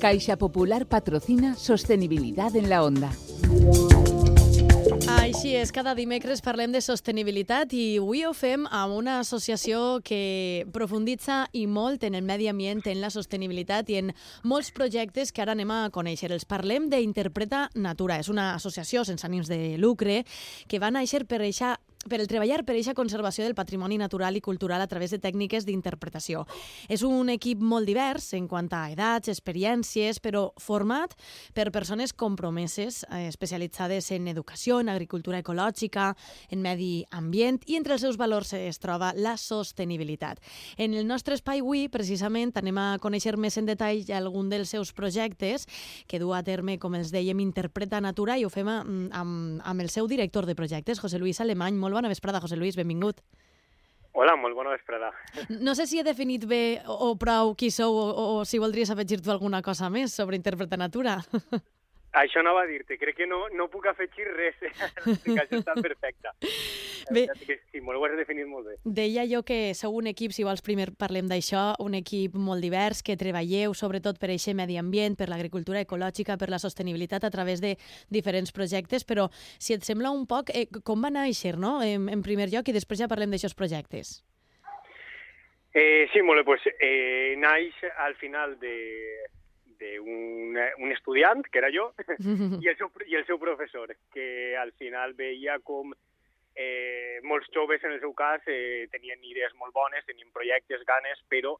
Caixa 0.00 0.38
Popular 0.38 0.86
patrocina 0.86 1.54
Sostenibilidad 1.56 2.56
en 2.56 2.70
la 2.70 2.82
Onda. 2.82 3.10
Així 5.20 5.52
és, 5.52 5.68
cada 5.76 5.92
dimecres 5.94 6.40
parlem 6.40 6.72
de 6.72 6.80
sostenibilitat 6.80 7.74
i 7.76 7.98
avui 8.00 8.22
ho 8.24 8.30
fem 8.32 8.64
amb 8.64 8.96
una 8.96 9.18
associació 9.20 10.00
que 10.00 10.64
profunditza 10.72 11.42
i 11.52 11.66
molt 11.68 12.06
en 12.08 12.16
el 12.16 12.24
medi 12.24 12.48
ambient, 12.48 12.80
en 12.88 13.02
la 13.04 13.12
sostenibilitat 13.12 13.92
i 13.92 14.00
en 14.00 14.14
molts 14.42 14.72
projectes 14.72 15.34
que 15.36 15.44
ara 15.44 15.52
anem 15.52 15.68
a 15.68 15.82
conèixer. 15.92 16.32
Els 16.32 16.48
parlem 16.48 16.88
d'Interpreta 16.88 17.66
Natura. 17.76 18.16
És 18.24 18.32
una 18.32 18.54
associació 18.54 19.04
sense 19.04 19.28
ànims 19.28 19.52
de 19.52 19.76
lucre 19.76 20.22
que 20.66 20.80
va 20.80 20.88
néixer 20.90 21.26
per 21.28 21.42
eixa 21.44 21.76
per 22.08 22.16
el 22.16 22.28
treballar 22.30 22.62
per 22.64 22.72
aquesta 22.72 22.94
conservació 22.96 23.44
del 23.44 23.54
patrimoni 23.54 23.98
natural 24.00 24.36
i 24.36 24.40
cultural 24.40 24.80
a 24.80 24.88
través 24.88 25.12
de 25.12 25.18
tècniques 25.20 25.66
d'interpretació. 25.68 26.46
És 26.88 27.02
un 27.04 27.28
equip 27.28 27.60
molt 27.60 27.84
divers 27.84 28.30
en 28.38 28.46
quant 28.48 28.70
a 28.72 28.86
edats, 28.92 29.28
experiències, 29.28 30.20
però 30.24 30.46
format 30.56 31.12
per 31.52 31.68
persones 31.70 32.14
compromeses, 32.16 33.04
eh, 33.10 33.26
especialitzades 33.28 34.10
en 34.12 34.28
educació, 34.28 34.80
en 34.80 34.88
agricultura 34.88 35.42
ecològica, 35.42 36.14
en 36.48 36.62
medi 36.62 37.04
ambient 37.10 37.60
i 37.66 37.76
entre 37.76 37.94
els 37.94 38.02
seus 38.02 38.16
valors 38.16 38.54
es 38.54 38.78
troba 38.78 39.12
la 39.14 39.36
sostenibilitat. 39.36 40.40
En 40.78 40.94
el 40.94 41.06
nostre 41.06 41.34
espai 41.34 41.60
avui, 41.60 41.88
precisament, 41.88 42.56
anem 42.56 42.78
a 42.78 42.98
conèixer 42.98 43.36
més 43.36 43.58
en 43.58 43.66
detall 43.66 44.08
algun 44.16 44.48
dels 44.48 44.70
seus 44.70 44.94
projectes 44.96 45.66
que 46.06 46.18
du 46.18 46.32
a 46.32 46.42
terme, 46.42 46.78
com 46.78 46.94
els 46.94 47.12
dèiem, 47.12 47.40
Interpreta 47.40 48.00
Natura 48.00 48.38
i 48.38 48.46
ho 48.46 48.48
fem 48.48 48.68
amb, 48.68 49.60
amb 49.60 49.80
el 49.80 49.90
seu 49.90 50.08
director 50.08 50.46
de 50.46 50.56
projectes, 50.56 50.98
José 50.98 51.18
Luis 51.18 51.40
Alemany. 51.40 51.76
Molt 51.76 51.89
bona 51.96 52.10
vesprada, 52.10 52.40
José 52.40 52.56
Luis, 52.56 52.76
benvingut. 52.78 53.22
Hola, 54.12 54.34
molt 54.36 54.56
bona 54.58 54.72
vesprada. 54.74 55.12
No 55.62 55.76
sé 55.78 55.86
si 55.86 56.00
he 56.00 56.04
definit 56.06 56.44
bé 56.50 56.80
o, 56.86 56.96
o 57.10 57.16
prou 57.18 57.54
qui 57.54 57.70
sou 57.70 57.94
o, 57.94 58.06
o, 58.10 58.24
o 58.40 58.44
si 58.44 58.58
voldries 58.58 58.90
afegir-te 58.90 59.30
alguna 59.30 59.62
cosa 59.62 59.90
més 59.90 60.14
sobre 60.14 60.38
Interpreta 60.38 60.78
Natura. 60.80 61.20
Això 62.12 62.42
no 62.42 62.56
va 62.56 62.64
dir-te, 62.66 62.96
crec 62.98 63.20
que 63.20 63.26
no, 63.30 63.44
no 63.54 63.68
puc 63.70 63.86
afegir 63.86 64.24
res, 64.32 64.56
eh? 64.66 64.70
l'explicació 65.06 65.60
està 65.60 65.76
perfecta. 65.78 66.32
Bé, 67.14 67.24
sí, 67.42 67.80
molt 67.82 67.98
ho 67.98 68.04
has 68.06 68.16
definit 68.18 68.46
molt 68.46 68.68
bé. 68.68 68.76
Deia 68.84 69.24
jo 69.26 69.40
que 69.46 69.72
sou 69.74 69.96
un 69.98 70.06
equip, 70.10 70.30
si 70.34 70.44
vols 70.46 70.62
primer 70.62 70.90
parlem 70.98 71.26
d'això, 71.30 71.72
un 71.82 71.96
equip 71.98 72.36
molt 72.38 72.62
divers, 72.62 73.02
que 73.02 73.16
treballeu 73.18 73.74
sobretot 73.74 74.20
per 74.20 74.30
aquest 74.30 74.54
medi 74.58 74.78
ambient, 74.78 75.16
per 75.18 75.26
l'agricultura 75.30 75.82
ecològica, 75.82 76.38
per 76.38 76.50
la 76.52 76.60
sostenibilitat 76.62 77.26
a 77.26 77.32
través 77.34 77.62
de 77.62 77.76
diferents 78.14 78.54
projectes, 78.54 79.06
però 79.06 79.26
si 79.34 79.74
et 79.74 79.86
sembla 79.86 80.14
un 80.14 80.26
poc, 80.30 80.54
eh, 80.54 80.68
com 80.86 81.02
va 81.02 81.10
néixer, 81.14 81.56
no?, 81.58 81.80
en, 81.82 82.06
en 82.14 82.22
primer 82.22 82.46
lloc, 82.52 82.70
i 82.70 82.76
després 82.78 83.02
ja 83.02 83.10
parlem 83.10 83.34
d'aixòs 83.34 83.58
projectes. 83.58 84.20
Eh, 85.74 86.06
sí, 86.12 86.22
molt 86.22 86.42
bé, 86.42 86.46
pues, 86.46 86.62
eh, 86.78 87.34
naix 87.38 87.74
al 88.06 88.14
final 88.22 88.58
de, 88.62 88.76
d'un 89.80 90.56
un 90.78 90.92
estudiant, 90.92 91.42
que 91.50 91.58
era 91.58 91.70
jo, 91.72 91.90
i 92.62 92.68
el, 92.68 92.76
seu, 92.76 92.90
i 93.06 93.16
el 93.16 93.26
seu 93.26 93.38
professor, 93.40 93.92
que 94.14 94.56
al 94.60 94.72
final 94.78 95.14
veia 95.18 95.58
com 95.64 95.92
eh, 96.54 97.20
molts 97.22 97.50
joves, 97.54 97.82
en 97.84 97.96
el 97.96 98.00
seu 98.00 98.14
cas, 98.14 98.42
eh, 98.46 98.86
tenien 98.92 99.22
idees 99.24 99.54
molt 99.58 99.74
bones, 99.74 100.06
tenien 100.06 100.30
projectes, 100.34 100.84
ganes, 100.88 101.22
però 101.28 101.54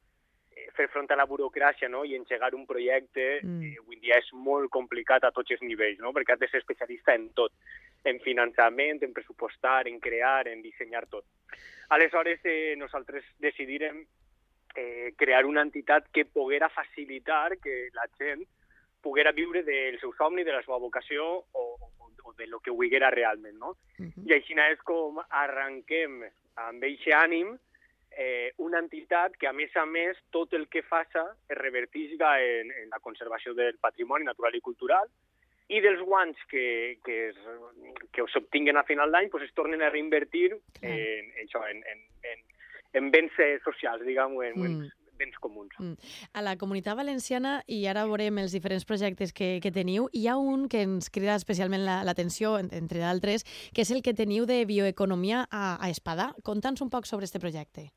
eh, 0.53 0.69
fer 0.77 0.89
front 0.93 1.11
a 1.11 1.19
la 1.19 1.29
burocràcia 1.31 1.89
no? 1.89 2.05
i 2.05 2.17
engegar 2.19 2.53
un 2.59 2.67
projecte 2.67 3.41
mm. 3.43 3.63
eh, 3.63 3.75
avui 3.81 4.01
dia 4.03 4.19
és 4.21 4.31
molt 4.35 4.71
complicat 4.71 5.25
a 5.25 5.33
tots 5.35 5.57
els 5.57 5.65
nivells, 5.65 6.01
no? 6.03 6.15
perquè 6.17 6.37
has 6.37 6.43
de 6.43 6.51
ser 6.51 6.63
especialista 6.63 7.15
en 7.15 7.31
tot, 7.39 7.55
en 8.05 8.21
finançament, 8.25 9.03
en 9.05 9.15
pressupostar, 9.17 9.87
en 9.89 10.01
crear, 10.01 10.49
en 10.49 10.63
dissenyar 10.65 11.07
tot. 11.09 11.27
Aleshores, 11.91 12.41
eh, 12.45 12.75
nosaltres 12.79 13.25
decidirem 13.43 14.05
eh, 14.75 15.13
crear 15.17 15.45
una 15.47 15.63
entitat 15.63 16.09
que 16.13 16.25
poguera 16.25 16.69
facilitar 16.69 17.59
que 17.59 17.89
la 17.95 18.07
gent 18.19 18.45
poguera 19.01 19.33
viure 19.33 19.63
del 19.63 19.99
seu 20.01 20.13
somni, 20.19 20.45
de 20.45 20.53
la 20.53 20.63
seva 20.63 20.79
vocació 20.79 21.25
o, 21.53 21.65
o, 21.81 22.11
o 22.25 22.33
de 22.35 22.47
lo 22.47 22.61
que 22.61 22.71
volguera 22.71 23.11
realment, 23.11 23.57
no? 23.59 23.77
Uh 23.99 24.07
-huh. 24.07 24.29
I 24.29 24.35
així 24.35 24.55
és 24.55 24.79
com 24.85 25.19
arrenquem 25.29 26.23
amb 26.57 26.83
aquest 26.85 27.13
ànim 27.17 27.59
eh, 28.11 28.53
una 28.59 28.79
entitat 28.79 29.37
que, 29.37 29.47
a 29.47 29.53
més 29.53 29.75
a 29.77 29.87
més, 29.87 30.19
tot 30.31 30.53
el 30.53 30.69
que 30.69 30.83
faça 30.83 31.25
es 31.49 31.57
revertisga 31.57 32.41
en, 32.43 32.71
en 32.71 32.91
la 32.91 32.99
conservació 32.99 33.55
del 33.55 33.79
patrimoni 33.79 34.25
natural 34.25 34.55
i 34.55 34.61
cultural 34.61 35.09
i 35.71 35.81
dels 35.81 36.01
guanys 36.03 36.39
que, 36.51 36.99
que, 37.05 37.29
es, 37.29 37.37
que 38.13 38.27
s'obtinguen 38.33 38.77
a 38.77 38.85
final 38.85 39.13
d'any 39.13 39.31
pues, 39.31 39.45
es 39.45 39.55
tornen 39.55 39.83
a 39.83 39.91
reinvertir 39.91 40.51
en, 40.53 40.61
en, 40.83 41.31
això, 41.45 41.63
en, 41.71 41.85
en, 41.87 42.03
en, 42.33 42.43
en 42.93 43.11
béns 43.11 43.37
eh, 43.39 43.59
socials, 43.65 44.03
diguem 44.07 44.35
en 44.43 44.57
mm. 44.59 44.89
béns 45.21 45.39
comuns. 45.43 45.77
Mm. 45.79 45.95
A 46.33 46.43
la 46.43 46.57
Comunitat 46.61 46.97
Valenciana, 46.97 47.61
i 47.69 47.85
ara 47.91 48.07
veurem 48.09 48.41
els 48.43 48.55
diferents 48.57 48.87
projectes 48.89 49.35
que, 49.37 49.59
que 49.63 49.73
teniu, 49.75 50.09
hi 50.17 50.27
ha 50.29 50.37
un 50.41 50.67
que 50.73 50.83
ens 50.87 51.11
crida 51.13 51.37
especialment 51.39 51.85
l'atenció, 51.87 52.57
la, 52.59 52.67
entre 52.81 53.03
d'altres, 53.05 53.47
que 53.75 53.85
és 53.85 53.95
el 53.95 54.03
que 54.03 54.17
teniu 54.17 54.49
de 54.49 54.65
bioeconomia 54.67 55.47
a, 55.51 55.77
a 55.79 55.91
Espada. 55.93 56.33
Conta'ns 56.47 56.83
un 56.85 56.93
poc 56.93 57.07
sobre 57.07 57.29
aquest 57.29 57.41
projecte. 57.43 57.91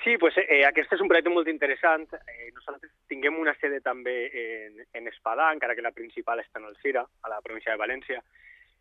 Sí, 0.00 0.16
pues, 0.16 0.32
eh, 0.40 0.62
aquest 0.64 0.94
és 0.96 1.00
un 1.04 1.10
projecte 1.10 1.32
molt 1.32 1.48
interessant. 1.52 2.06
Eh, 2.32 2.48
nosaltres 2.56 2.92
tinguem 3.08 3.36
una 3.36 3.52
sede 3.60 3.82
també 3.84 4.30
en, 4.32 4.78
en 4.96 5.10
Espadà, 5.10 5.50
encara 5.52 5.76
que 5.76 5.84
la 5.84 5.92
principal 5.92 6.40
està 6.40 6.60
en 6.60 6.70
Alcira, 6.70 7.04
a 7.04 7.32
la 7.32 7.42
província 7.44 7.74
de 7.74 7.82
València. 7.82 8.22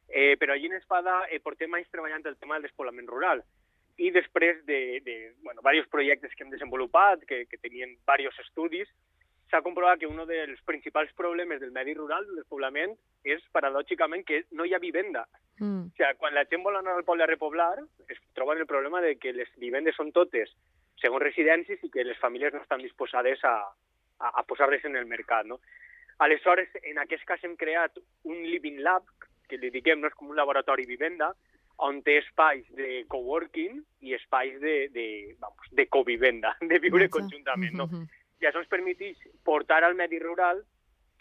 Eh, 0.08 0.38
però 0.40 0.54
allí 0.54 0.66
en 0.66 0.78
Espada 0.80 1.26
eh, 1.30 1.42
portem 1.44 1.76
anys 1.76 1.92
treballant 1.92 2.24
el 2.26 2.38
tema 2.40 2.56
del 2.56 2.70
despoblament 2.70 3.12
rural 3.12 3.44
i 4.00 4.12
després 4.16 4.64
de, 4.66 5.02
de 5.04 5.16
bueno, 5.44 5.62
diversos 5.62 5.90
projectes 5.92 6.34
que 6.36 6.46
hem 6.46 6.52
desenvolupat, 6.54 7.26
que, 7.28 7.44
que 7.52 7.60
tenien 7.60 7.98
diversos 7.98 8.40
estudis, 8.46 8.88
s'ha 9.50 9.62
comprovat 9.66 10.00
que 10.00 10.08
un 10.08 10.22
dels 10.30 10.62
principals 10.64 11.12
problemes 11.18 11.60
del 11.60 11.74
medi 11.76 11.96
rural, 11.98 12.26
del 12.28 12.40
despoblament, 12.40 12.94
és 13.26 13.44
paradòxicament 13.52 14.24
que 14.26 14.44
no 14.56 14.66
hi 14.66 14.76
ha 14.76 14.82
vivenda. 14.82 15.26
Mm. 15.60 15.90
O 15.90 15.98
sigui, 15.98 16.18
quan 16.22 16.38
la 16.38 16.46
gent 16.48 16.64
vol 16.64 16.78
anar 16.80 16.96
al 16.96 17.08
poble 17.08 17.26
a 17.26 17.30
repoblar, 17.30 17.74
es 18.08 18.22
troben 18.38 18.62
el 18.62 18.70
problema 18.70 19.02
de 19.02 19.16
que 19.20 19.34
les 19.36 19.50
vivendes 19.60 19.98
són 20.00 20.14
totes 20.16 20.54
segons 21.02 21.24
residències 21.24 21.84
i 21.84 21.92
que 21.92 22.06
les 22.06 22.20
famílies 22.20 22.54
no 22.54 22.62
estan 22.62 22.84
disposades 22.84 23.44
a, 23.44 23.56
a, 24.20 24.32
a 24.32 24.44
posar-les 24.48 24.86
en 24.86 24.96
el 25.00 25.08
mercat. 25.10 25.48
No? 25.48 25.60
Aleshores, 26.20 26.72
en 26.84 27.00
aquest 27.00 27.26
cas 27.28 27.44
hem 27.44 27.56
creat 27.60 28.00
un 28.24 28.44
Living 28.44 28.82
Lab, 28.86 29.08
que 29.50 29.58
li 29.58 29.72
diguem, 29.74 30.00
no 30.00 30.12
és 30.12 30.16
com 30.16 30.30
un 30.30 30.38
laboratori 30.38 30.86
vivenda, 30.86 31.34
on 31.86 32.02
té 32.04 32.18
espais 32.20 32.66
de 32.76 33.06
coworking 33.08 33.80
i 34.02 34.14
espais 34.14 34.60
de, 34.60 34.90
de, 34.94 35.06
vamos, 35.40 35.70
de 35.72 35.86
covivenda, 35.88 36.56
de 36.62 36.80
viure 36.80 37.06
Exacte. 37.08 37.22
conjuntament. 37.22 37.76
No? 37.76 37.86
Uh 37.86 37.92
-huh. 37.92 38.08
I 38.42 38.46
això 38.46 38.60
ens 38.60 38.72
permeteix 38.72 39.18
portar 39.44 39.84
al 39.84 39.96
medi 39.96 40.20
rural 40.20 40.64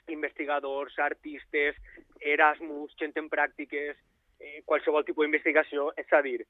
investigadors, 0.08 0.98
artistes, 0.98 1.76
Erasmus, 2.20 2.94
gent 2.98 3.16
en 3.16 3.28
pràctiques, 3.28 3.96
eh, 4.40 4.62
qualsevol 4.64 5.04
tipus 5.04 5.24
d'investigació, 5.24 5.92
és 5.96 6.12
a 6.12 6.22
dir, 6.22 6.46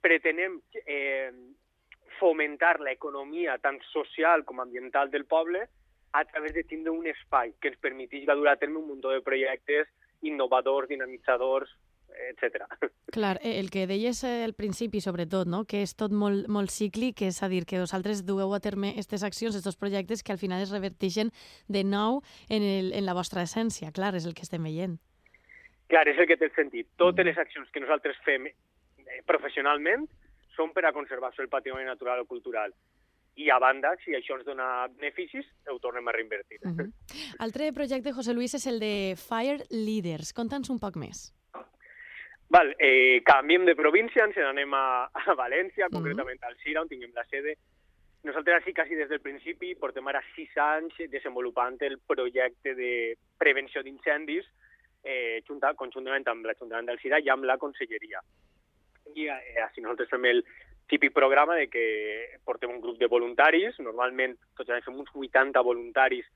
pretenem 0.00 0.60
eh, 0.86 1.32
fomentar 2.18 2.78
l'economia 2.80 3.58
tant 3.58 3.78
social 3.92 4.44
com 4.44 4.60
ambiental 4.60 5.10
del 5.10 5.26
poble 5.26 5.66
a 6.12 6.24
través 6.24 6.54
de 6.54 6.64
tindre 6.64 6.92
un 6.94 7.06
espai 7.06 7.52
que 7.60 7.68
ens 7.68 7.80
permeteix 7.82 8.24
dur 8.26 8.48
a 8.48 8.56
terme 8.56 8.78
un 8.78 8.88
munt 8.88 9.02
de 9.04 9.20
projectes 9.20 9.88
innovadors, 10.22 10.88
dinamitzadors, 10.88 11.70
etc. 12.30 12.64
Clar, 13.16 13.38
eh, 13.42 13.58
el 13.60 13.70
que 13.70 13.86
deies 13.86 14.22
al 14.24 14.54
principi, 14.54 15.00
sobretot, 15.00 15.48
no? 15.48 15.64
que 15.64 15.82
és 15.84 15.94
tot 15.98 16.12
molt, 16.12 16.48
molt 16.52 16.72
cíclic, 16.74 17.22
és 17.28 17.42
a 17.42 17.50
dir, 17.52 17.64
que 17.68 17.80
vosaltres 17.82 18.24
dueu 18.26 18.54
a 18.54 18.60
terme 18.60 18.92
aquestes 18.94 19.24
accions, 19.26 19.56
aquests 19.56 19.80
projectes 19.80 20.22
que 20.22 20.34
al 20.34 20.42
final 20.42 20.62
es 20.62 20.74
reverteixen 20.74 21.32
de 21.68 21.84
nou 21.84 22.22
en, 22.48 22.62
el, 22.62 22.92
en 22.92 23.06
la 23.06 23.14
vostra 23.14 23.44
essència. 23.46 23.92
Clar, 23.92 24.14
és 24.16 24.26
el 24.26 24.34
que 24.34 24.46
estem 24.46 24.62
veient. 24.64 24.98
Clar, 25.90 26.06
és 26.10 26.18
el 26.18 26.26
que 26.26 26.36
té 26.36 26.48
el 26.48 26.54
sentit. 26.56 26.88
Totes 26.98 27.22
mm. 27.22 27.28
les 27.30 27.38
accions 27.38 27.70
que 27.72 27.82
nosaltres 27.82 28.18
fem 28.26 28.48
eh, 28.50 29.22
professionalment 29.26 30.08
són 30.56 30.72
per 30.72 30.86
a 30.88 30.94
conservació 30.96 31.44
del 31.44 31.52
patrimoni 31.52 31.86
natural 31.86 32.24
o 32.24 32.28
cultural 32.28 32.72
i 33.36 33.50
a 33.52 33.58
banda, 33.60 33.92
si 34.00 34.14
això 34.16 34.38
ens 34.38 34.46
dona 34.48 34.86
beneficis, 34.96 35.44
ho 35.68 35.76
tornem 35.78 36.08
a 36.08 36.12
reinvertir. 36.16 36.58
Uh 36.64 36.72
-huh. 36.72 36.92
Altre 37.38 37.72
projecte, 37.72 38.12
José 38.12 38.32
Luis, 38.32 38.54
és 38.54 38.66
el 38.66 38.80
de 38.80 39.14
Fire 39.16 39.64
Leaders. 39.70 40.32
Conta'ns 40.32 40.70
un 40.70 40.78
poc 40.78 40.96
més. 40.96 41.35
Val, 42.48 42.74
eh, 42.78 43.22
canviem 43.24 43.64
de 43.64 43.74
província, 43.74 44.24
ens 44.24 44.36
n'anem 44.38 44.74
a, 44.74 45.10
a 45.10 45.34
València, 45.34 45.86
mm 45.86 45.88
-hmm. 45.88 45.96
concretament 45.96 46.42
al 46.42 46.56
Sira, 46.62 46.80
on 46.80 46.88
tinguem 46.88 47.10
la 47.14 47.24
sede. 47.24 47.56
Nosaltres 48.22 48.56
així, 48.56 48.72
quasi 48.72 48.94
des 48.94 49.08
del 49.08 49.20
principi, 49.20 49.74
portem 49.74 50.06
ara 50.06 50.22
sis 50.34 50.50
anys 50.56 50.94
desenvolupant 51.10 51.76
el 51.82 51.98
projecte 51.98 52.74
de 52.74 53.16
prevenció 53.38 53.82
d'incendis 53.82 54.44
eh, 55.04 55.42
junta, 55.46 55.74
conjuntament 55.74 56.26
amb 56.28 56.46
l'Ajuntament 56.46 56.86
del 56.86 56.98
Sira 56.98 57.18
i 57.18 57.28
amb 57.28 57.44
la 57.44 57.58
Conselleria. 57.58 58.20
I 59.14 59.26
eh, 59.26 59.62
així 59.62 59.80
nosaltres 59.80 60.08
fem 60.08 60.24
el 60.24 60.44
típic 60.86 61.12
programa 61.12 61.54
de 61.54 61.68
que 61.68 62.38
portem 62.44 62.70
un 62.70 62.80
grup 62.80 62.98
de 62.98 63.06
voluntaris, 63.06 63.78
normalment 63.78 64.36
tots 64.56 64.70
els 64.70 64.84
fem 64.84 64.98
uns 64.98 65.10
80 65.14 65.62
voluntaris 65.62 66.26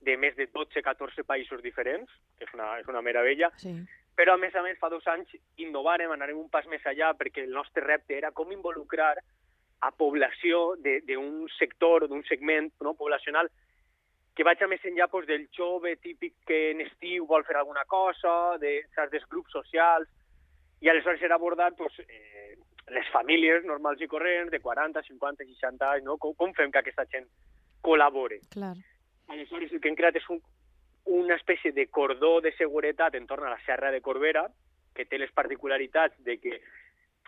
de 0.00 0.16
més 0.16 0.36
de 0.36 0.46
12-14 0.46 1.24
països 1.24 1.62
diferents, 1.62 2.10
que 2.38 2.44
és 2.44 2.54
una, 2.54 2.78
és 2.78 2.86
una 2.86 3.02
meravella, 3.02 3.50
sí 3.56 3.74
però, 4.16 4.34
a 4.34 4.40
més 4.40 4.54
a 4.56 4.62
més, 4.64 4.78
fa 4.80 4.88
dos 4.88 5.06
anys 5.12 5.34
innovarem, 5.60 6.10
anarem 6.12 6.38
un 6.40 6.48
pas 6.48 6.66
més 6.72 6.84
allà, 6.88 7.12
perquè 7.14 7.44
el 7.44 7.52
nostre 7.52 7.84
repte 7.84 8.16
era 8.16 8.32
com 8.32 8.52
involucrar 8.52 9.14
a 9.84 9.90
població 9.92 10.74
d'un 10.80 11.46
sector, 11.58 12.08
d'un 12.08 12.24
segment 12.24 12.70
no, 12.80 12.94
poblacional 12.96 13.50
que 14.36 14.44
vaig 14.44 14.60
a 14.62 14.68
més 14.68 14.84
enllà 14.84 15.08
pues, 15.08 15.26
del 15.28 15.46
jove 15.56 15.94
típic 16.04 16.34
que 16.48 16.58
en 16.72 16.82
estiu 16.84 17.24
vol 17.28 17.44
fer 17.48 17.56
alguna 17.56 17.84
cosa, 17.88 18.56
de, 18.60 18.82
saps, 18.94 19.12
dels 19.12 19.24
grups 19.32 19.52
socials, 19.56 20.08
i 20.84 20.90
aleshores 20.92 21.22
era 21.24 21.38
abordat 21.40 21.76
pues, 21.76 21.96
eh, 22.04 22.56
les 22.92 23.08
famílies 23.12 23.64
normals 23.64 24.02
i 24.04 24.08
corrents 24.12 24.52
de 24.52 24.60
40, 24.60 25.02
50, 25.08 25.46
60 25.54 25.88
anys, 25.92 26.04
no? 26.04 26.18
com, 26.20 26.34
com 26.36 26.52
fem 26.56 26.72
que 26.72 26.82
aquesta 26.82 27.06
gent 27.12 27.24
col·labore. 27.84 28.42
Clar. 28.52 28.74
Aleshores 29.32 29.72
el 29.72 29.80
que 29.80 29.88
hem 29.88 29.96
creat 29.96 30.20
és 30.20 30.28
un, 30.30 30.42
una 31.06 31.36
espècie 31.36 31.72
de 31.72 31.86
cordó 31.86 32.40
de 32.40 32.52
seguretat 32.56 33.14
entorn 33.14 33.46
a 33.46 33.50
la 33.50 33.60
Serra 33.64 33.90
de 33.94 34.00
Corbera, 34.02 34.46
que 34.94 35.06
té 35.06 35.18
les 35.18 35.32
particularitats 35.32 36.18
de 36.24 36.38
que 36.42 36.58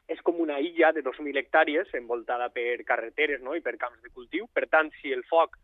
és 0.09 0.21
com 0.25 0.41
una 0.41 0.59
illa 0.65 0.91
de 0.97 1.03
2.000 1.05 1.37
hectàrees 1.37 1.91
envoltada 1.95 2.49
per 2.49 2.83
carreteres 2.89 3.43
no? 3.45 3.55
i 3.55 3.61
per 3.61 3.77
camps 3.77 4.01
de 4.03 4.11
cultiu. 4.11 4.49
Per 4.53 4.67
tant, 4.73 4.89
si 5.03 5.13
el 5.13 5.23
foc 5.29 5.59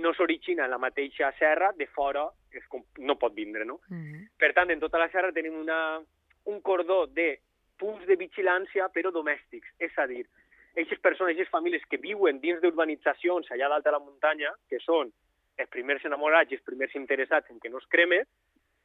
no 0.00 0.14
s'origina 0.16 0.64
en 0.64 0.72
la 0.72 0.80
mateixa 0.80 1.28
serra, 1.38 1.70
de 1.76 1.86
fora 1.92 2.24
és 2.56 2.64
com, 2.72 2.82
no 3.04 3.18
pot 3.20 3.34
vindre. 3.36 3.66
No? 3.68 3.80
Mm 3.88 4.02
-hmm. 4.02 4.28
Per 4.38 4.52
tant, 4.56 4.70
en 4.70 4.80
tota 4.80 4.98
la 4.98 5.10
serra 5.10 5.32
tenim 5.32 5.54
una, 5.54 6.00
un 6.44 6.60
cordó 6.62 7.06
de 7.06 7.40
punts 7.76 8.06
de 8.06 8.16
vigilància, 8.16 8.88
però 8.88 9.12
domèstics. 9.12 9.68
És 9.78 9.92
a 9.98 10.06
dir, 10.06 10.26
aquestes 10.72 11.00
persones, 11.00 11.34
aquestes 11.34 11.52
famílies 11.52 11.84
que 11.86 11.98
viuen 11.98 12.40
dins 12.40 12.60
d'urbanitzacions 12.60 13.50
allà 13.50 13.68
dalt 13.68 13.84
de 13.84 13.90
la 13.90 13.98
muntanya, 13.98 14.54
que 14.68 14.78
són 14.80 15.12
els 15.58 15.70
primers 15.70 16.04
enamorats 16.08 16.52
i 16.52 16.58
els 16.58 16.64
primers 16.64 16.94
interessats 16.98 17.50
en 17.50 17.60
que 17.60 17.70
no 17.70 17.78
es 17.78 17.88
creme, 17.88 18.22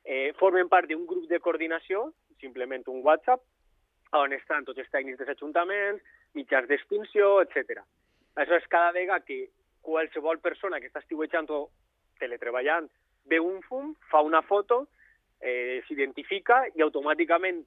eh, 0.04 0.34
formen 0.40 0.70
part 0.70 0.90
d'un 0.90 1.06
grup 1.06 1.28
de 1.30 1.40
coordinació, 1.40 2.12
simplement 2.42 2.84
un 2.88 3.02
WhatsApp, 3.04 3.42
on 4.18 4.34
estan 4.34 4.66
tots 4.66 4.80
els 4.80 4.92
tècnics 4.92 5.20
dels 5.20 5.34
ajuntaments, 5.36 6.04
mitjans 6.34 6.68
d'extinció, 6.68 7.42
etc. 7.44 7.82
Aleshores, 8.36 8.68
cada 8.72 8.92
vegada 8.96 9.26
que 9.26 9.50
qualsevol 9.82 10.40
persona 10.40 10.80
que 10.80 10.88
està 10.88 11.02
estiuejant 11.04 11.50
o 11.52 11.68
teletreballant 12.20 12.88
veu 13.28 13.48
un 13.48 13.62
fum, 13.64 13.94
fa 14.12 14.22
una 14.24 14.42
foto, 14.42 14.88
eh, 15.42 15.84
s'identifica 15.88 16.64
i 16.76 16.84
automàticament 16.86 17.64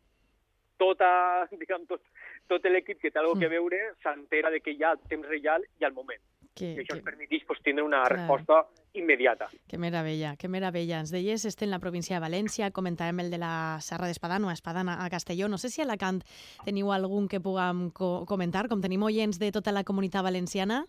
tota, 0.81 1.47
diguem, 1.61 1.87
tot, 1.91 2.02
tot 2.49 2.69
l'equip 2.73 3.00
que 3.00 3.12
té 3.12 3.20
alguna 3.20 3.44
que 3.44 3.52
veure 3.52 3.81
s'entera 4.02 4.50
de 4.50 4.62
que 4.64 4.75
hi 4.75 4.85
ha 4.85 4.97
temps 5.12 5.29
real 5.29 5.67
i 5.79 5.85
al 5.85 5.97
moment. 5.97 6.23
Que, 6.61 6.75
I 6.77 6.83
això 6.83 6.93
que, 6.93 6.99
ens 7.01 7.07
permeteix 7.07 7.45
pues, 7.49 7.62
tindre 7.65 7.83
una 7.87 8.03
Clar. 8.05 8.19
resposta 8.19 8.67
immediata. 8.93 9.49
que 9.67 9.79
meravella, 9.79 10.35
que 10.37 10.49
meravella. 10.49 10.99
Ens 11.01 11.11
deies, 11.11 11.45
este 11.49 11.65
en 11.65 11.71
la 11.71 11.79
província 11.79 12.19
de 12.19 12.23
València, 12.27 12.71
comentàvem 12.71 13.21
el 13.25 13.31
de 13.31 13.39
la 13.41 13.79
Serra 13.81 14.07
d'Espadà, 14.11 14.39
no, 14.39 14.51
Espadà 14.51 14.83
a 14.85 15.09
Castelló. 15.11 15.49
No 15.49 15.57
sé 15.59 15.71
si 15.71 15.81
a 15.81 15.85
Alacant 15.85 16.21
teniu 16.67 16.93
algun 16.93 17.29
que 17.29 17.41
puguem 17.41 17.91
co 17.97 18.27
comentar, 18.27 18.69
com 18.69 18.81
tenim 18.83 19.03
oients 19.03 19.39
de 19.41 19.51
tota 19.53 19.73
la 19.73 19.85
comunitat 19.85 20.23
valenciana. 20.23 20.85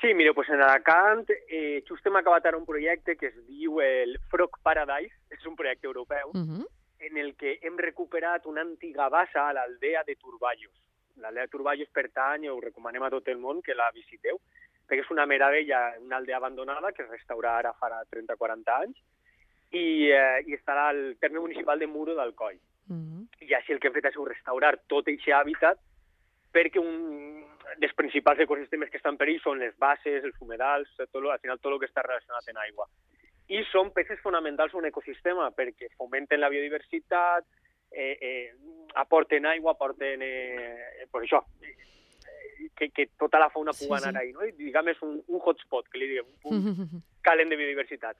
Sí, 0.00 0.14
mira, 0.14 0.32
pues 0.34 0.48
en 0.48 0.62
Alacant 0.62 1.28
eh, 1.48 1.82
just 1.88 2.06
hem 2.06 2.16
acabat 2.16 2.46
ara 2.46 2.56
un 2.56 2.64
projecte 2.66 3.16
que 3.16 3.26
es 3.28 3.34
diu 3.46 3.80
el 3.80 4.18
Frog 4.30 4.58
Paradise, 4.62 5.14
és 5.34 5.46
un 5.46 5.56
projecte 5.56 5.86
europeu, 5.86 6.30
Uh 6.34 6.40
-huh. 6.40 6.66
en 7.00 7.16
el 7.16 7.34
que 7.36 7.58
hem 7.62 7.76
recuperat 7.78 8.44
una 8.46 8.60
antiga 8.62 9.08
bassa 9.08 9.48
a 9.48 9.52
l'aldea 9.52 10.02
de 10.04 10.16
Turballos. 10.16 10.72
L'aldea 11.16 11.44
de 11.46 11.48
Turballos 11.50 11.88
pertany, 11.92 12.48
ho 12.48 12.60
recomanem 12.60 13.02
a 13.02 13.10
tot 13.10 13.28
el 13.28 13.38
món 13.38 13.62
que 13.62 13.74
la 13.74 13.90
visiteu, 13.92 14.38
perquè 14.88 15.00
és 15.04 15.10
una 15.10 15.26
meravella, 15.26 15.94
una 16.00 16.16
aldea 16.16 16.36
abandonada 16.36 16.92
que 16.92 17.02
es 17.02 17.10
restaurà 17.10 17.58
ara 17.58 17.72
farà 17.78 18.02
30-40 18.10 18.72
anys, 18.82 18.96
i, 19.70 20.10
eh, 20.10 20.42
i 20.46 20.54
estarà 20.54 20.88
al 20.88 21.16
terme 21.20 21.38
municipal 21.40 21.78
de 21.78 21.86
Muro 21.86 22.14
d'Alcoi. 22.14 22.58
Uh 22.90 22.94
-huh. 22.96 23.26
I 23.46 23.54
així 23.54 23.72
el 23.72 23.78
que 23.78 23.86
hem 23.88 23.94
fet 23.94 24.12
sigut 24.12 24.28
restaurar 24.28 24.76
tot 24.88 25.06
aquest 25.06 25.28
hàbitat 25.28 25.78
perquè 26.52 26.78
un 26.80 27.44
dels 27.78 27.94
principals 27.94 28.40
ecosistemes 28.40 28.90
que 28.90 28.96
estan 28.96 29.12
en 29.12 29.18
perill 29.18 29.40
són 29.40 29.58
les 29.58 29.76
bases, 29.78 30.24
els 30.24 30.34
humedals, 30.40 30.88
tot, 30.96 31.22
lo- 31.22 31.30
al 31.30 31.38
final 31.38 31.58
tot 31.60 31.72
el 31.72 31.78
que 31.78 31.86
està 31.86 32.02
relacionat 32.02 32.48
amb 32.48 32.58
aigua. 32.58 32.86
I 33.48 33.62
són 33.70 33.92
peces 33.92 34.18
fonamentals 34.20 34.72
d'un 34.72 34.84
ecosistema 34.86 35.50
perquè 35.52 35.88
fomenten 35.96 36.40
la 36.40 36.48
biodiversitat, 36.48 37.44
eh, 37.90 38.16
eh, 38.20 38.54
aporten 38.94 39.46
aigua, 39.46 39.72
aporten, 39.72 40.22
eh, 40.22 41.06
pues 41.10 41.24
això, 41.26 41.44
eh, 41.62 41.76
que, 42.76 42.90
que 42.90 43.08
tota 43.18 43.38
la 43.38 43.50
fauna 43.50 43.72
Sí, 43.72 43.86
pugui 43.86 44.00
sí. 44.00 44.08
anar 44.08 44.22
ahí, 44.22 44.32
no? 44.32 44.44
I, 44.44 44.52
diguem, 44.56 44.92
és 44.92 45.02
un, 45.02 45.20
un 45.26 45.40
hotspot, 45.44 45.88
que 45.90 46.00
li 46.00 46.10
diguem, 46.10 46.28
un 46.28 46.38
punt 46.44 47.02
calent 47.26 47.50
de 47.50 47.58
biodiversitat. 47.60 48.16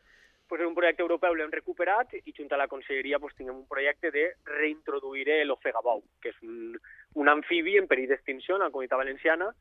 Pues 0.50 0.60
en 0.60 0.66
un 0.66 0.74
projecte 0.74 1.04
europeu 1.04 1.34
l'hem 1.38 1.52
recuperat 1.54 2.16
i 2.18 2.32
junt 2.34 2.50
a 2.52 2.58
la 2.58 2.66
conselleria 2.66 3.20
pues, 3.22 3.36
tinguem 3.38 3.54
un 3.54 3.68
projecte 3.70 4.10
de 4.10 4.32
reintroduir 4.48 5.44
l'ofegabou, 5.46 6.02
que 6.20 6.32
és 6.34 6.40
un, 6.42 6.74
un 7.14 7.30
amfibi 7.30 7.76
en 7.78 7.86
perill 7.86 8.10
d'extinció 8.10 8.56
en 8.56 8.66
la 8.66 8.70
comunitat 8.74 8.98
valenciana 8.98 9.52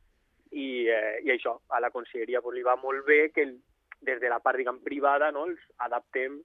i, 0.50 0.88
eh, 0.90 1.20
i 1.22 1.30
això, 1.30 1.60
a 1.70 1.78
la 1.78 1.92
conselleria 1.94 2.42
pues, 2.42 2.56
li 2.58 2.66
va 2.66 2.74
molt 2.74 3.06
bé 3.06 3.28
que 3.30 3.46
el, 3.46 3.60
des 4.02 4.18
de 4.18 4.32
la 4.32 4.40
part 4.42 4.58
diguem, 4.58 4.80
privada 4.82 5.30
no, 5.30 5.46
els 5.46 5.62
adaptem 5.86 6.40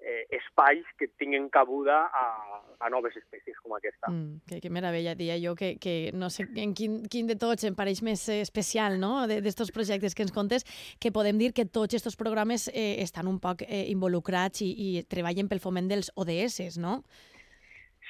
eh, 0.00 0.24
espais 0.30 0.88
que 0.96 1.10
tinguin 1.20 1.50
cabuda 1.52 2.06
a, 2.08 2.53
a 2.84 2.90
noves 2.92 3.16
espècies 3.16 3.56
com 3.64 3.72
aquesta. 3.76 4.10
Mm, 4.10 4.42
que, 4.48 4.60
que 4.60 4.70
meravella, 4.70 5.14
dia 5.16 5.38
jo, 5.40 5.54
que, 5.56 5.74
que 5.80 6.10
no 6.12 6.28
sé 6.30 6.44
en 6.60 6.74
quin, 6.76 6.98
quin 7.08 7.30
de 7.30 7.36
tots 7.40 7.64
em 7.64 7.76
pareix 7.76 8.02
més 8.04 8.26
eh, 8.28 8.40
especial 8.44 8.98
no? 9.00 9.26
de- 9.30 9.40
d'estos 9.44 9.72
projectes 9.72 10.14
que 10.14 10.26
ens 10.26 10.34
contes, 10.34 10.66
que 11.00 11.12
podem 11.14 11.40
dir 11.40 11.52
que 11.56 11.64
tots 11.64 11.96
aquests 11.96 12.20
programes 12.20 12.68
eh, 12.68 13.00
estan 13.04 13.30
un 13.30 13.40
poc 13.40 13.64
eh, 13.64 13.86
involucrats 13.92 14.60
i, 14.66 14.70
i 14.74 14.90
treballen 15.08 15.48
pel 15.48 15.64
foment 15.64 15.88
dels 15.88 16.12
ODS, 16.20 16.76
no? 16.78 17.00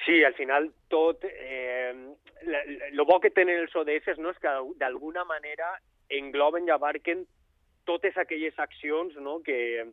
Sí, 0.05 0.21
al 0.27 0.35
final 0.35 0.69
tot... 0.91 1.23
Eh, 1.23 1.95
el 2.45 3.01
bo 3.07 3.15
que 3.23 3.31
tenen 3.33 3.63
els 3.63 3.73
ODS 3.73 4.19
no, 4.21 4.29
és 4.29 4.37
que 4.43 4.51
d'alguna 4.77 5.23
manera 5.25 5.71
engloben 6.13 6.67
i 6.67 6.73
abarquen 6.75 7.23
totes 7.85 8.17
aquelles 8.21 8.57
accions 8.61 9.15
no, 9.21 9.39
que, 9.45 9.87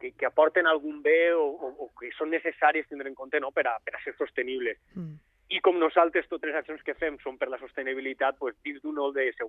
que, 0.00 0.12
que 0.18 0.26
aporten 0.26 0.66
algun 0.66 1.02
bé 1.04 1.32
o, 1.36 1.46
o, 1.46 1.72
o 1.86 1.90
que 2.00 2.10
són 2.16 2.32
necessàries 2.32 2.88
tindre 2.88 3.10
en 3.10 3.18
compte 3.18 3.40
no, 3.40 3.52
per, 3.54 3.66
a, 3.70 3.76
per 3.84 3.94
a 3.96 4.02
ser 4.04 4.16
sostenibles. 4.18 4.80
Mm. 4.96 5.18
I 5.50 5.58
com 5.58 5.80
nosaltres 5.82 6.28
totes 6.30 6.52
les 6.52 6.56
accions 6.60 6.82
que 6.86 6.94
fem 6.94 7.16
són 7.24 7.34
per 7.38 7.48
la 7.50 7.58
sostenibilitat, 7.58 8.36
doncs, 8.38 8.60
dins 8.62 8.78
d'un 8.84 9.00
o 9.02 9.08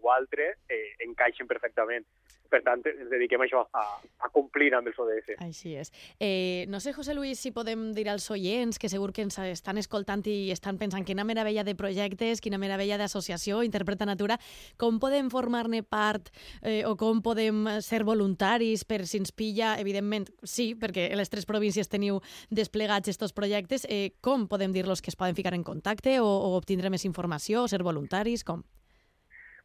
altre 0.10 0.48
eh, 0.66 0.96
encaixen 1.06 1.46
perfectament. 1.46 2.08
Per 2.52 2.60
tant, 2.66 2.82
ens 2.90 3.08
dediquem 3.08 3.40
a 3.40 3.46
això, 3.46 3.62
a, 3.78 3.84
a 4.26 4.30
complir 4.34 4.72
amb 4.76 4.90
els 4.90 4.98
ODS. 5.00 5.38
Així 5.46 5.76
és. 5.78 5.92
Eh, 6.20 6.66
no 6.74 6.82
sé, 6.82 6.92
José 6.92 7.14
Luis, 7.14 7.40
si 7.40 7.54
podem 7.54 7.92
dir 7.94 8.08
als 8.10 8.26
oients, 8.34 8.80
que 8.82 8.90
segur 8.90 9.12
que 9.14 9.22
ens 9.24 9.38
estan 9.46 9.78
escoltant 9.78 10.26
i 10.26 10.50
estan 10.52 10.80
pensant 10.82 11.06
quina 11.06 11.24
meravella 11.24 11.64
de 11.64 11.78
projectes, 11.78 12.42
quina 12.42 12.60
meravella 12.60 12.98
d'associació, 12.98 13.62
Interpreta 13.64 14.10
Natura, 14.10 14.40
com 14.82 14.98
podem 15.00 15.30
formar-ne 15.30 15.84
part 15.86 16.34
eh, 16.66 16.82
o 16.90 16.96
com 16.98 17.22
podem 17.22 17.78
ser 17.86 18.02
voluntaris 18.10 18.84
per 18.90 19.06
si 19.06 19.22
ens 19.22 19.32
pilla, 19.32 19.76
evidentment, 19.80 20.28
sí, 20.42 20.72
perquè 20.74 21.12
en 21.12 21.22
les 21.22 21.30
tres 21.30 21.46
províncies 21.46 21.94
teniu 21.94 22.20
desplegats 22.50 23.14
estos 23.14 23.38
projectes, 23.38 23.86
eh, 23.88 24.18
com 24.20 24.50
podem 24.50 24.74
dir-los 24.74 25.06
que 25.06 25.14
es 25.14 25.20
poden 25.20 25.38
ficar 25.38 25.54
en 25.54 25.64
contacte 25.64 25.91
o, 26.20 26.26
o 26.26 26.56
obtindre 26.58 26.90
més 26.90 27.06
informació, 27.06 27.64
o 27.64 27.68
ser 27.68 27.84
voluntaris, 27.84 28.44
com? 28.44 28.64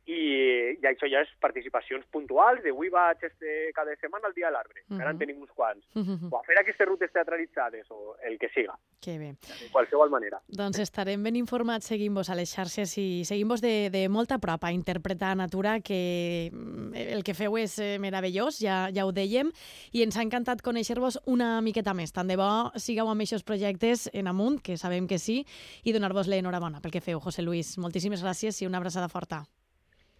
i, 0.09 0.79
i 0.81 0.87
això 0.89 1.05
ja 1.11 1.21
és 1.21 1.29
participacions 1.41 2.07
puntuals, 2.11 2.63
de 2.65 2.73
avui 2.73 2.89
vaig 2.89 3.21
este, 3.29 3.71
cada 3.77 3.93
setmana 4.01 4.29
al 4.31 4.35
dia 4.35 4.49
a 4.49 4.51
l'arbre, 4.55 4.81
uh 4.89 4.97
-huh. 4.97 5.01
ara 5.03 5.11
en 5.11 5.17
Mhm. 5.17 5.21
tenim 5.21 5.41
uns 5.43 5.53
quants, 5.53 5.85
Uh 5.95 6.03
-huh. 6.03 6.29
o 6.33 6.37
a 6.39 6.43
fer 6.45 6.59
aquestes 6.59 6.89
rutes 6.89 7.13
teatralitzades, 7.13 7.87
o 7.91 8.17
el 8.25 8.39
que 8.39 8.49
siga, 8.49 8.75
Que 9.01 9.19
bé. 9.19 9.37
de 9.61 9.71
qualsevol 9.71 10.09
manera. 10.11 10.41
Doncs 10.49 10.79
estarem 10.79 11.23
ben 11.23 11.37
informats 11.37 11.87
seguint-vos 11.87 12.31
a 12.31 12.35
les 12.35 12.49
xarxes 12.55 12.97
i 12.99 13.25
seguint-vos 13.25 13.61
de, 13.61 13.91
de 13.91 14.09
molta 14.09 14.39
prop 14.39 14.65
a 14.65 14.73
Interpreta 14.73 15.35
Natura, 15.35 15.81
que 15.81 16.51
mm, 16.53 16.95
el 16.95 17.23
que 17.23 17.35
feu 17.35 17.57
és 17.59 17.79
eh, 17.79 17.99
meravellós, 17.99 18.59
ja, 18.59 18.89
ja 18.95 19.05
ho 19.05 19.13
dèiem, 19.13 19.53
i 19.93 20.03
ens 20.03 20.17
ha 20.17 20.23
encantat 20.23 20.63
conèixer-vos 20.63 21.21
una 21.27 21.61
miqueta 21.61 21.93
més. 21.93 22.13
Tant 22.13 22.27
de 22.29 22.37
bo 22.37 22.73
sigueu 22.77 23.09
amb 23.09 23.21
aquests 23.21 23.45
projectes 23.45 24.09
en 24.15 24.27
amunt, 24.27 24.63
que 24.63 24.77
sabem 24.77 25.07
que 25.07 25.19
sí, 25.19 25.45
i 25.85 25.93
donar-vos 25.93 26.27
l'enhorabona 26.29 26.81
pel 26.81 26.93
que 26.93 27.01
feu, 27.01 27.21
José 27.21 27.43
Luis. 27.43 27.77
Moltíssimes 27.79 28.23
gràcies 28.25 28.63
i 28.63 28.67
una 28.67 28.79
abraçada 28.79 29.09
forta. 29.09 29.45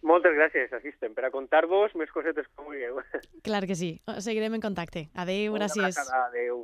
Moltes 0.01 0.31
gràcies, 0.37 0.71
assistent, 0.73 1.13
per 1.15 1.25
a 1.27 1.31
contar-vos 1.33 1.91
més 1.99 2.11
cosetes 2.15 2.47
com 2.55 2.69
vulgueu. 2.71 3.01
Clar 3.43 3.65
que 3.67 3.75
sí. 3.75 3.97
Seguirem 4.23 4.55
en 4.55 4.63
contacte. 4.63 5.09
Adéu, 5.13 5.57
gràcies. 5.59 5.99
Adéu. 6.23 6.63